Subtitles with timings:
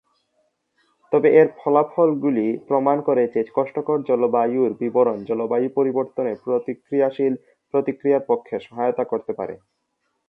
[1.11, 7.33] তবে এর ফলাফলগুলি প্রমাণ করে যে কষ্টকর জলবায়ুর বিবরণ জলবায়ু পরিবর্তনের প্রতিক্রিয়াশীল
[7.73, 9.55] প্রতিক্রিয়ার পক্ষে সহায়তা করতে পারে।